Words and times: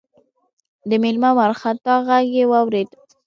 د 0.89 0.91
مېلمه 1.03 1.29
وارخطا 1.37 1.95
غږ 2.07 2.25
يې 2.37 2.43
واورېد: 2.51 2.89